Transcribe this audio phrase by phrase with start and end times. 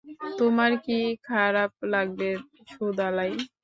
[0.39, 0.97] তোমার কি
[1.27, 2.29] খারাপ লাগবে,
[2.71, 3.31] সুদালাই?